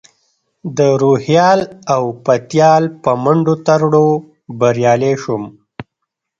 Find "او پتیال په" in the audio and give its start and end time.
1.93-3.11